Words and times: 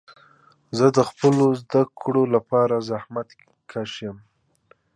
زه 0.77 0.85
د 0.97 0.99
خپلو 1.09 1.45
زده 1.61 1.81
کړو 1.99 2.23
لپاره 2.35 2.75
زحمت 2.89 3.27
کښ 3.69 3.91
یم. 4.05 4.17